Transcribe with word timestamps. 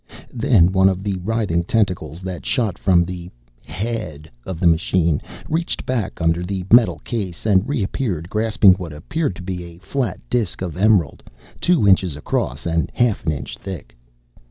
Then 0.33 0.71
one 0.71 0.89
of 0.89 1.03
the 1.03 1.17
writhing 1.19 1.63
tentacles 1.65 2.21
that 2.23 2.43
shot 2.43 2.75
from 2.79 3.05
the 3.05 3.29
"head" 3.63 4.31
of 4.47 4.59
the 4.59 4.65
machine 4.65 5.21
reached 5.47 5.85
back 5.85 6.19
under 6.19 6.41
the 6.41 6.65
metal 6.73 6.97
case, 7.05 7.45
and 7.45 7.69
reappeared 7.69 8.27
grasping 8.27 8.73
what 8.73 8.93
appeared 8.93 9.35
to 9.35 9.43
be 9.43 9.63
a 9.63 9.77
flat 9.77 10.19
disk 10.27 10.63
of 10.63 10.75
emerald, 10.75 11.21
two 11.59 11.87
inches 11.87 12.15
across 12.15 12.65
and 12.65 12.89
half 12.95 13.23
an 13.27 13.31
inch 13.33 13.59
thick. 13.59 13.95